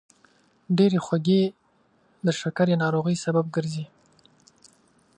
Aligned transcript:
ډېرې 0.77 0.99
خوږې 1.05 1.43
د 2.25 2.27
شکرې 2.39 2.75
ناروغۍ 2.83 3.15
سبب 3.25 3.45
ګرځي. 3.55 3.85